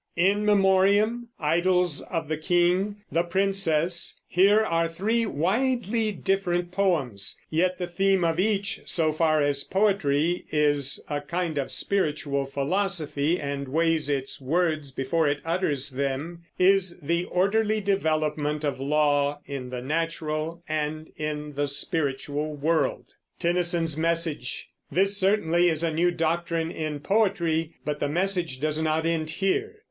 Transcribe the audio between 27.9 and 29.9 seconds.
the message does not end here.